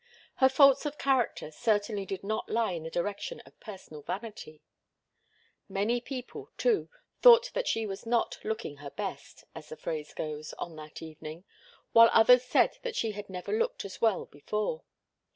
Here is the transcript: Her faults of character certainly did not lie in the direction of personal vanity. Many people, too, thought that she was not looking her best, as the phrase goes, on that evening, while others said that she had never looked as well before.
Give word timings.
Her 0.37 0.49
faults 0.49 0.87
of 0.87 0.97
character 0.97 1.51
certainly 1.51 2.07
did 2.07 2.23
not 2.23 2.49
lie 2.49 2.71
in 2.71 2.81
the 2.81 2.89
direction 2.89 3.39
of 3.41 3.59
personal 3.59 4.01
vanity. 4.01 4.63
Many 5.69 6.01
people, 6.01 6.49
too, 6.57 6.89
thought 7.21 7.51
that 7.53 7.67
she 7.67 7.85
was 7.85 8.03
not 8.07 8.39
looking 8.43 8.77
her 8.77 8.89
best, 8.89 9.43
as 9.53 9.69
the 9.69 9.77
phrase 9.77 10.15
goes, 10.15 10.53
on 10.53 10.75
that 10.77 11.03
evening, 11.03 11.43
while 11.91 12.09
others 12.13 12.43
said 12.43 12.79
that 12.81 12.95
she 12.95 13.11
had 13.11 13.29
never 13.29 13.55
looked 13.55 13.85
as 13.85 14.01
well 14.01 14.25
before. 14.25 14.81